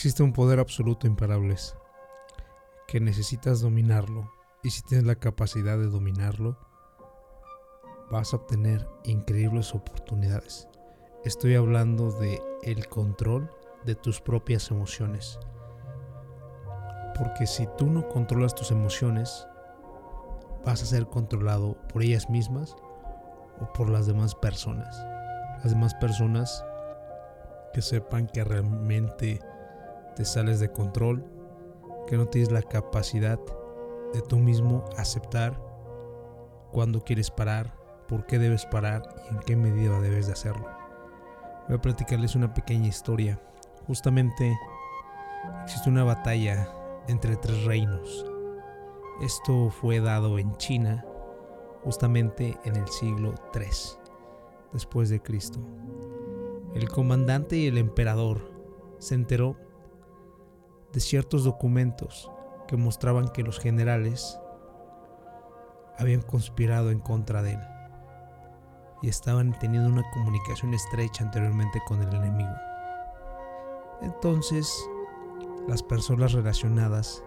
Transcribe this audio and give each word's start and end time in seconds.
Existe 0.00 0.22
un 0.22 0.32
poder 0.32 0.60
absoluto 0.60 1.06
imparable 1.06 1.56
que 2.88 3.00
necesitas 3.00 3.60
dominarlo 3.60 4.32
y 4.62 4.70
si 4.70 4.80
tienes 4.80 5.06
la 5.06 5.16
capacidad 5.16 5.76
de 5.76 5.88
dominarlo 5.88 6.56
vas 8.10 8.32
a 8.32 8.38
obtener 8.38 8.88
increíbles 9.04 9.74
oportunidades. 9.74 10.68
Estoy 11.26 11.54
hablando 11.54 12.12
de 12.12 12.40
el 12.62 12.88
control 12.88 13.50
de 13.84 13.94
tus 13.94 14.22
propias 14.22 14.70
emociones. 14.70 15.38
Porque 17.18 17.46
si 17.46 17.68
tú 17.76 17.84
no 17.84 18.08
controlas 18.08 18.54
tus 18.54 18.70
emociones, 18.70 19.46
vas 20.64 20.82
a 20.82 20.86
ser 20.86 21.08
controlado 21.08 21.76
por 21.92 22.02
ellas 22.02 22.30
mismas 22.30 22.74
o 23.60 23.70
por 23.74 23.90
las 23.90 24.06
demás 24.06 24.34
personas. 24.34 24.98
Las 25.62 25.72
demás 25.72 25.92
personas 25.96 26.64
que 27.74 27.82
sepan 27.82 28.28
que 28.28 28.42
realmente 28.44 29.40
te 30.14 30.24
sales 30.24 30.60
de 30.60 30.70
control, 30.72 31.24
que 32.06 32.16
no 32.16 32.26
tienes 32.26 32.50
la 32.50 32.62
capacidad 32.62 33.38
de 34.12 34.20
tú 34.22 34.38
mismo 34.38 34.84
aceptar 34.96 35.60
cuándo 36.72 37.02
quieres 37.02 37.30
parar, 37.30 37.76
por 38.08 38.26
qué 38.26 38.38
debes 38.38 38.66
parar 38.66 39.02
y 39.26 39.34
en 39.34 39.40
qué 39.40 39.56
medida 39.56 40.00
debes 40.00 40.26
de 40.26 40.32
hacerlo. 40.32 40.66
Voy 41.68 41.76
a 41.76 41.80
platicarles 41.80 42.34
una 42.34 42.52
pequeña 42.52 42.88
historia. 42.88 43.40
Justamente 43.86 44.52
existe 45.64 45.88
una 45.88 46.04
batalla 46.04 46.68
entre 47.08 47.36
tres 47.36 47.64
reinos. 47.64 48.26
Esto 49.20 49.70
fue 49.70 50.00
dado 50.00 50.38
en 50.38 50.56
China 50.56 51.04
justamente 51.84 52.58
en 52.64 52.76
el 52.76 52.88
siglo 52.88 53.34
III 53.54 53.66
después 54.72 55.08
de 55.08 55.20
Cristo. 55.20 55.60
El 56.74 56.88
comandante 56.88 57.56
y 57.56 57.66
el 57.66 57.78
emperador 57.78 58.50
se 58.98 59.14
enteró 59.14 59.56
de 60.92 61.00
ciertos 61.00 61.44
documentos 61.44 62.30
que 62.66 62.76
mostraban 62.76 63.28
que 63.28 63.42
los 63.42 63.58
generales 63.58 64.38
habían 65.98 66.22
conspirado 66.22 66.90
en 66.90 67.00
contra 67.00 67.42
de 67.42 67.52
él 67.52 67.60
y 69.02 69.08
estaban 69.08 69.58
teniendo 69.58 69.88
una 69.88 70.08
comunicación 70.12 70.74
estrecha 70.74 71.24
anteriormente 71.24 71.80
con 71.86 72.02
el 72.02 72.14
enemigo. 72.14 72.54
Entonces, 74.02 74.72
las 75.68 75.82
personas 75.82 76.32
relacionadas 76.32 77.22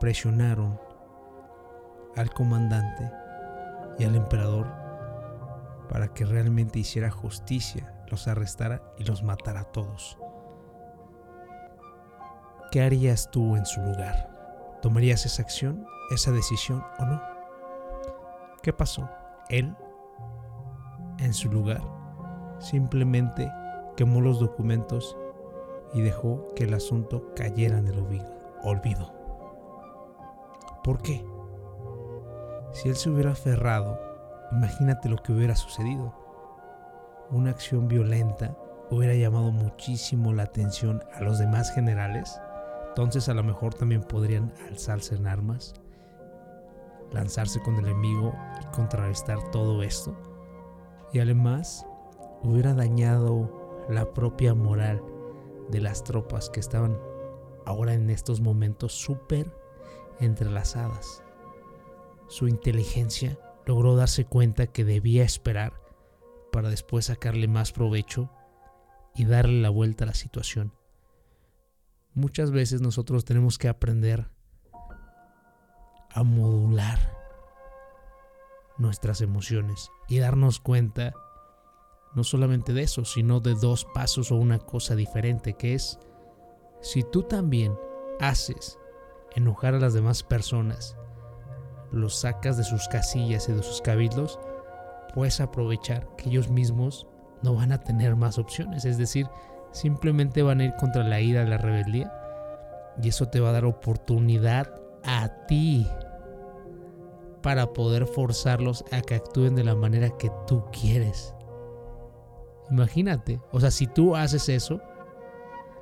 presionaron 0.00 0.78
al 2.16 2.30
comandante 2.30 3.10
y 3.98 4.04
al 4.04 4.16
emperador 4.16 4.66
para 5.88 6.12
que 6.12 6.24
realmente 6.24 6.78
hiciera 6.78 7.10
justicia, 7.10 8.04
los 8.08 8.28
arrestara 8.28 8.82
y 8.98 9.04
los 9.04 9.22
matara 9.22 9.60
a 9.60 9.64
todos. 9.64 10.18
¿Qué 12.76 12.82
harías 12.82 13.30
tú 13.30 13.56
en 13.56 13.64
su 13.64 13.80
lugar? 13.80 14.28
¿Tomarías 14.82 15.24
esa 15.24 15.40
acción, 15.40 15.86
esa 16.10 16.30
decisión 16.30 16.84
o 16.98 17.06
no? 17.06 17.22
¿Qué 18.62 18.70
pasó? 18.70 19.08
Él, 19.48 19.74
en 21.18 21.32
su 21.32 21.50
lugar, 21.50 21.80
simplemente 22.58 23.50
quemó 23.96 24.20
los 24.20 24.40
documentos 24.40 25.16
y 25.94 26.02
dejó 26.02 26.52
que 26.54 26.64
el 26.64 26.74
asunto 26.74 27.32
cayera 27.34 27.78
en 27.78 27.86
el 27.86 27.98
olvido. 28.62 29.10
¿Por 30.84 31.00
qué? 31.00 31.26
Si 32.72 32.90
él 32.90 32.96
se 32.96 33.08
hubiera 33.08 33.30
aferrado, 33.30 33.98
imagínate 34.52 35.08
lo 35.08 35.16
que 35.16 35.32
hubiera 35.32 35.56
sucedido. 35.56 36.12
Una 37.30 37.52
acción 37.52 37.88
violenta 37.88 38.54
hubiera 38.90 39.14
llamado 39.14 39.50
muchísimo 39.50 40.34
la 40.34 40.42
atención 40.42 41.02
a 41.14 41.22
los 41.22 41.38
demás 41.38 41.72
generales. 41.72 42.38
Entonces 42.96 43.28
a 43.28 43.34
lo 43.34 43.42
mejor 43.42 43.74
también 43.74 44.02
podrían 44.02 44.54
alzarse 44.70 45.16
en 45.16 45.26
armas, 45.26 45.74
lanzarse 47.12 47.60
con 47.60 47.74
el 47.74 47.84
enemigo 47.84 48.34
y 48.62 48.74
contrarrestar 48.74 49.50
todo 49.50 49.82
esto. 49.82 50.16
Y 51.12 51.18
además 51.18 51.86
hubiera 52.42 52.72
dañado 52.72 53.84
la 53.90 54.14
propia 54.14 54.54
moral 54.54 55.02
de 55.68 55.82
las 55.82 56.04
tropas 56.04 56.48
que 56.48 56.58
estaban 56.58 56.98
ahora 57.66 57.92
en 57.92 58.08
estos 58.08 58.40
momentos 58.40 58.94
súper 58.94 59.54
entrelazadas. 60.18 61.22
Su 62.28 62.48
inteligencia 62.48 63.38
logró 63.66 63.94
darse 63.94 64.24
cuenta 64.24 64.68
que 64.68 64.86
debía 64.86 65.22
esperar 65.22 65.74
para 66.50 66.70
después 66.70 67.04
sacarle 67.04 67.46
más 67.46 67.72
provecho 67.72 68.30
y 69.14 69.26
darle 69.26 69.60
la 69.60 69.68
vuelta 69.68 70.04
a 70.04 70.06
la 70.06 70.14
situación. 70.14 70.72
Muchas 72.16 72.50
veces 72.50 72.80
nosotros 72.80 73.26
tenemos 73.26 73.58
que 73.58 73.68
aprender 73.68 74.30
a 76.08 76.22
modular 76.22 76.98
nuestras 78.78 79.20
emociones 79.20 79.90
y 80.08 80.18
darnos 80.18 80.58
cuenta 80.58 81.12
no 82.14 82.24
solamente 82.24 82.72
de 82.72 82.84
eso, 82.84 83.04
sino 83.04 83.40
de 83.40 83.54
dos 83.54 83.84
pasos 83.92 84.32
o 84.32 84.36
una 84.36 84.58
cosa 84.58 84.94
diferente, 84.94 85.58
que 85.58 85.74
es, 85.74 85.98
si 86.80 87.02
tú 87.02 87.22
también 87.22 87.78
haces 88.18 88.78
enojar 89.34 89.74
a 89.74 89.78
las 89.78 89.92
demás 89.92 90.22
personas 90.22 90.96
los 91.92 92.16
sacas 92.16 92.56
de 92.56 92.64
sus 92.64 92.88
casillas 92.88 93.46
y 93.50 93.52
de 93.52 93.62
sus 93.62 93.82
cabildos, 93.82 94.40
puedes 95.12 95.38
aprovechar 95.42 96.08
que 96.16 96.30
ellos 96.30 96.48
mismos 96.48 97.06
no 97.42 97.56
van 97.56 97.72
a 97.72 97.82
tener 97.84 98.16
más 98.16 98.38
opciones. 98.38 98.86
Es 98.86 98.96
decir, 98.96 99.28
simplemente 99.76 100.42
van 100.42 100.60
a 100.60 100.64
ir 100.64 100.74
contra 100.76 101.04
la 101.04 101.20
ira, 101.20 101.44
la 101.44 101.58
rebeldía. 101.58 102.12
Y 103.02 103.10
eso 103.10 103.28
te 103.28 103.40
va 103.40 103.50
a 103.50 103.52
dar 103.52 103.66
oportunidad 103.66 104.72
a 105.04 105.28
ti 105.46 105.86
para 107.42 107.74
poder 107.74 108.06
forzarlos 108.06 108.84
a 108.90 109.02
que 109.02 109.16
actúen 109.16 109.54
de 109.54 109.64
la 109.64 109.74
manera 109.74 110.08
que 110.16 110.32
tú 110.46 110.64
quieres. 110.72 111.34
Imagínate, 112.70 113.40
o 113.52 113.60
sea, 113.60 113.70
si 113.70 113.86
tú 113.86 114.16
haces 114.16 114.48
eso, 114.48 114.80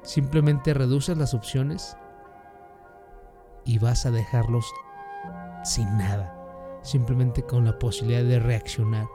simplemente 0.02 0.74
reduces 0.74 1.16
las 1.16 1.32
opciones 1.32 1.96
y 3.64 3.78
vas 3.78 4.04
a 4.06 4.10
dejarlos 4.10 4.66
sin 5.62 5.86
nada, 5.96 6.36
simplemente 6.82 7.44
con 7.44 7.64
la 7.64 7.78
posibilidad 7.78 8.24
de 8.24 8.40
reaccionar. 8.40 9.06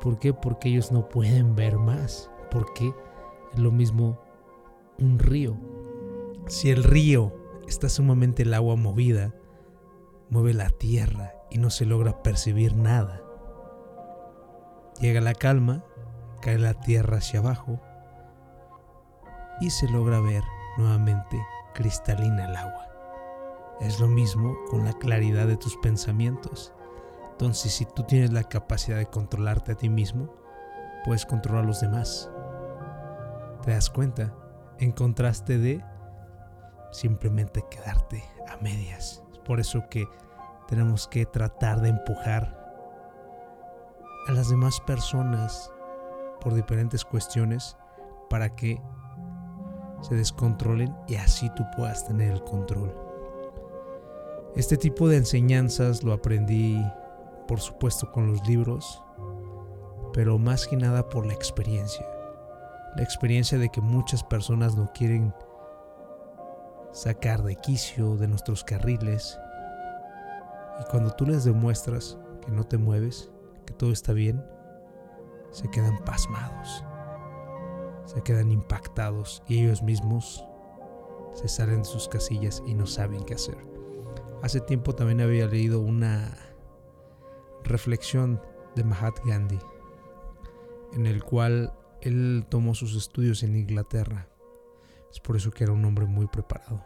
¿Por 0.00 0.18
qué? 0.18 0.34
Porque 0.34 0.68
ellos 0.68 0.92
no 0.92 1.08
pueden 1.08 1.56
ver 1.56 1.78
más. 1.78 2.30
Porque 2.50 2.94
es 3.52 3.58
lo 3.58 3.70
mismo 3.72 4.20
un 4.98 5.18
río. 5.18 5.56
Si 6.46 6.70
el 6.70 6.84
río 6.84 7.34
está 7.66 7.88
sumamente 7.88 8.42
el 8.42 8.54
agua 8.54 8.76
movida, 8.76 9.34
mueve 10.30 10.54
la 10.54 10.70
tierra 10.70 11.34
y 11.50 11.58
no 11.58 11.70
se 11.70 11.84
logra 11.84 12.22
percibir 12.22 12.74
nada. 12.74 13.22
Llega 15.00 15.20
la 15.20 15.34
calma, 15.34 15.84
cae 16.40 16.58
la 16.58 16.74
tierra 16.74 17.18
hacia 17.18 17.40
abajo 17.40 17.80
y 19.60 19.70
se 19.70 19.88
logra 19.88 20.20
ver 20.20 20.42
nuevamente 20.76 21.38
cristalina 21.74 22.46
el 22.46 22.56
agua. 22.56 22.86
Es 23.80 24.00
lo 24.00 24.08
mismo 24.08 24.56
con 24.70 24.84
la 24.84 24.92
claridad 24.92 25.46
de 25.46 25.56
tus 25.56 25.76
pensamientos. 25.76 26.72
Entonces, 27.30 27.72
si 27.72 27.84
tú 27.84 28.02
tienes 28.02 28.32
la 28.32 28.42
capacidad 28.42 28.98
de 28.98 29.06
controlarte 29.06 29.72
a 29.72 29.76
ti 29.76 29.88
mismo, 29.88 30.34
puedes 31.04 31.24
controlar 31.24 31.62
a 31.62 31.66
los 31.68 31.80
demás. 31.80 32.28
¿Te 33.62 33.72
das 33.72 33.90
cuenta? 33.90 34.34
En 34.78 34.92
contraste 34.92 35.58
de 35.58 35.84
simplemente 36.90 37.64
quedarte 37.70 38.24
a 38.48 38.56
medias. 38.58 39.22
Es 39.32 39.38
por 39.40 39.60
eso 39.60 39.88
que 39.90 40.06
tenemos 40.68 41.08
que 41.08 41.26
tratar 41.26 41.80
de 41.80 41.90
empujar 41.90 42.56
a 44.26 44.32
las 44.32 44.50
demás 44.50 44.80
personas 44.80 45.72
por 46.40 46.54
diferentes 46.54 47.04
cuestiones 47.04 47.76
para 48.30 48.54
que 48.54 48.80
se 50.02 50.14
descontrolen 50.14 50.94
y 51.08 51.16
así 51.16 51.50
tú 51.56 51.64
puedas 51.76 52.06
tener 52.06 52.32
el 52.32 52.44
control. 52.44 52.94
Este 54.54 54.76
tipo 54.76 55.08
de 55.08 55.16
enseñanzas 55.16 56.02
lo 56.02 56.12
aprendí, 56.12 56.82
por 57.46 57.60
supuesto, 57.60 58.10
con 58.12 58.32
los 58.32 58.46
libros, 58.46 59.02
pero 60.12 60.38
más 60.38 60.66
que 60.66 60.76
nada 60.76 61.08
por 61.08 61.26
la 61.26 61.32
experiencia. 61.32 62.06
La 62.98 63.04
experiencia 63.04 63.58
de 63.58 63.68
que 63.68 63.80
muchas 63.80 64.24
personas 64.24 64.74
no 64.74 64.92
quieren 64.92 65.32
sacar 66.90 67.44
de 67.44 67.54
quicio 67.54 68.16
de 68.16 68.26
nuestros 68.26 68.64
carriles. 68.64 69.38
Y 70.80 70.90
cuando 70.90 71.12
tú 71.12 71.24
les 71.24 71.44
demuestras 71.44 72.18
que 72.44 72.50
no 72.50 72.64
te 72.64 72.76
mueves, 72.76 73.30
que 73.66 73.72
todo 73.72 73.92
está 73.92 74.12
bien, 74.12 74.44
se 75.52 75.70
quedan 75.70 75.96
pasmados, 75.98 76.84
se 78.04 78.20
quedan 78.22 78.50
impactados 78.50 79.44
y 79.46 79.62
ellos 79.62 79.80
mismos 79.80 80.44
se 81.34 81.46
salen 81.46 81.82
de 81.82 81.84
sus 81.84 82.08
casillas 82.08 82.64
y 82.66 82.74
no 82.74 82.86
saben 82.86 83.24
qué 83.24 83.34
hacer. 83.34 83.58
Hace 84.42 84.60
tiempo 84.60 84.96
también 84.96 85.20
había 85.20 85.46
leído 85.46 85.78
una 85.78 86.36
reflexión 87.62 88.42
de 88.74 88.82
Mahatma 88.82 89.22
Gandhi, 89.24 89.60
en 90.94 91.06
el 91.06 91.22
cual 91.22 91.72
él 92.00 92.46
tomó 92.48 92.74
sus 92.74 92.96
estudios 92.96 93.42
en 93.42 93.56
Inglaterra, 93.56 94.28
Es 95.10 95.20
por 95.20 95.36
eso 95.36 95.50
que 95.50 95.64
era 95.64 95.72
un 95.72 95.84
hombre 95.84 96.06
muy 96.06 96.26
preparado. 96.26 96.84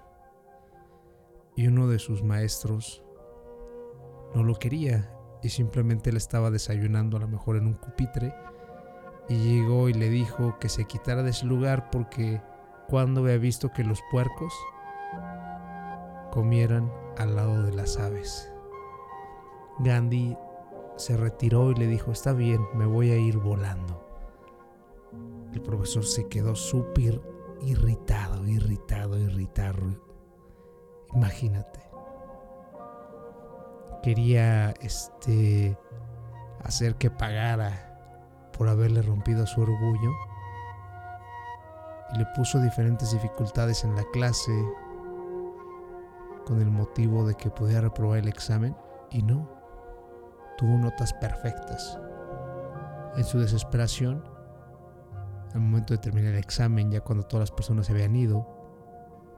Y 1.56 1.66
uno 1.66 1.88
de 1.88 1.98
sus 1.98 2.22
maestros 2.22 3.02
no 4.34 4.44
lo 4.44 4.54
quería 4.54 5.12
y 5.42 5.48
simplemente 5.48 6.12
le 6.12 6.18
estaba 6.18 6.50
desayunando 6.50 7.16
a 7.16 7.20
lo 7.20 7.28
mejor 7.28 7.56
en 7.56 7.66
un 7.66 7.74
pupitre 7.74 8.32
y 9.28 9.36
llegó 9.36 9.88
y 9.88 9.92
le 9.92 10.08
dijo 10.08 10.58
que 10.58 10.68
se 10.68 10.84
quitara 10.84 11.22
de 11.22 11.30
ese 11.30 11.46
lugar 11.46 11.90
porque 11.90 12.40
cuando 12.88 13.22
había 13.22 13.38
visto 13.38 13.72
que 13.72 13.84
los 13.84 14.00
puercos 14.10 14.54
comieran 16.30 16.90
al 17.18 17.36
lado 17.36 17.62
de 17.62 17.72
las 17.72 17.98
aves. 17.98 18.50
Gandhi 19.80 20.36
se 20.96 21.16
retiró 21.16 21.70
y 21.70 21.74
le 21.74 21.86
dijo, 21.86 22.12
está 22.12 22.32
bien, 22.32 22.60
me 22.74 22.86
voy 22.86 23.10
a 23.10 23.16
ir 23.16 23.38
volando. 23.38 24.11
El 25.52 25.60
profesor 25.60 26.04
se 26.04 26.28
quedó 26.28 26.54
súper 26.54 27.20
irritado, 27.60 28.46
irritado, 28.46 29.18
irritado. 29.18 30.00
Imagínate. 31.14 31.80
Quería 34.02 34.70
este 34.80 35.78
hacer 36.64 36.96
que 36.96 37.10
pagara 37.10 38.50
por 38.56 38.68
haberle 38.68 39.02
rompido 39.02 39.46
su 39.46 39.60
orgullo 39.60 40.10
y 42.14 42.18
le 42.18 42.26
puso 42.36 42.60
diferentes 42.60 43.12
dificultades 43.12 43.84
en 43.84 43.94
la 43.94 44.04
clase 44.12 44.52
con 46.46 46.60
el 46.60 46.70
motivo 46.70 47.26
de 47.26 47.34
que 47.34 47.50
pudiera 47.50 47.82
reprobar 47.82 48.18
el 48.18 48.28
examen 48.28 48.76
y 49.10 49.22
no, 49.22 49.48
tuvo 50.58 50.76
notas 50.78 51.12
perfectas. 51.14 51.98
En 53.16 53.24
su 53.24 53.38
desesperación, 53.38 54.24
al 55.54 55.60
momento 55.60 55.94
de 55.94 55.98
terminar 55.98 56.32
el 56.32 56.38
examen, 56.38 56.90
ya 56.90 57.00
cuando 57.00 57.24
todas 57.24 57.42
las 57.42 57.50
personas 57.50 57.86
se 57.86 57.92
habían 57.92 58.16
ido, 58.16 58.46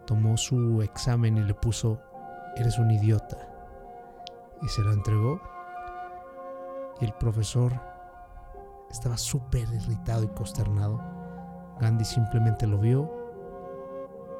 tomó 0.06 0.36
su 0.36 0.82
examen 0.82 1.36
y 1.36 1.42
le 1.42 1.54
puso, 1.54 2.00
eres 2.56 2.78
un 2.78 2.90
idiota. 2.90 3.48
Y 4.62 4.68
se 4.68 4.82
lo 4.82 4.92
entregó. 4.92 5.40
Y 7.00 7.04
el 7.04 7.12
profesor 7.14 7.72
estaba 8.90 9.16
súper 9.16 9.68
irritado 9.72 10.22
y 10.22 10.28
consternado. 10.28 11.00
Gandhi 11.80 12.04
simplemente 12.04 12.66
lo 12.66 12.78
vio 12.78 13.10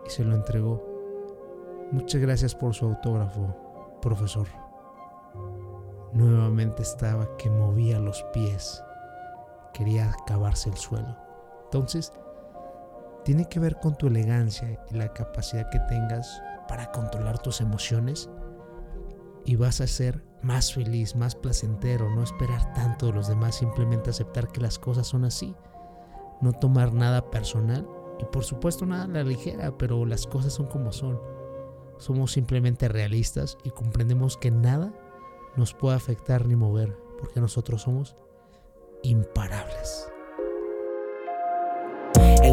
y 0.06 0.10
se 0.10 0.24
lo 0.24 0.34
entregó. 0.34 0.82
Muchas 1.90 2.20
gracias 2.20 2.54
por 2.54 2.74
su 2.74 2.86
autógrafo, 2.86 3.98
profesor. 4.00 4.46
Nuevamente 6.12 6.82
estaba 6.82 7.36
que 7.36 7.50
movía 7.50 7.98
los 7.98 8.22
pies. 8.32 8.82
Quería 9.72 10.12
acabarse 10.12 10.70
el 10.70 10.76
suelo. 10.76 11.23
Entonces, 11.74 12.12
tiene 13.24 13.48
que 13.48 13.58
ver 13.58 13.80
con 13.80 13.96
tu 13.96 14.06
elegancia 14.06 14.80
y 14.92 14.94
la 14.94 15.12
capacidad 15.12 15.68
que 15.70 15.80
tengas 15.88 16.40
para 16.68 16.92
controlar 16.92 17.40
tus 17.40 17.60
emociones 17.60 18.30
y 19.44 19.56
vas 19.56 19.80
a 19.80 19.88
ser 19.88 20.22
más 20.40 20.72
feliz, 20.72 21.16
más 21.16 21.34
placentero, 21.34 22.08
no 22.14 22.22
esperar 22.22 22.72
tanto 22.74 23.06
de 23.06 23.14
los 23.14 23.26
demás, 23.26 23.56
simplemente 23.56 24.10
aceptar 24.10 24.52
que 24.52 24.60
las 24.60 24.78
cosas 24.78 25.08
son 25.08 25.24
así, 25.24 25.56
no 26.40 26.52
tomar 26.52 26.94
nada 26.94 27.28
personal 27.28 27.84
y 28.20 28.24
por 28.26 28.44
supuesto 28.44 28.86
nada 28.86 29.06
a 29.06 29.08
la 29.08 29.24
ligera, 29.24 29.76
pero 29.76 30.06
las 30.06 30.28
cosas 30.28 30.52
son 30.52 30.66
como 30.66 30.92
son. 30.92 31.20
Somos 31.98 32.30
simplemente 32.30 32.86
realistas 32.86 33.58
y 33.64 33.70
comprendemos 33.70 34.36
que 34.36 34.52
nada 34.52 34.92
nos 35.56 35.74
puede 35.74 35.96
afectar 35.96 36.46
ni 36.46 36.54
mover, 36.54 36.96
porque 37.18 37.40
nosotros 37.40 37.82
somos 37.82 38.16
imparables. 39.02 40.13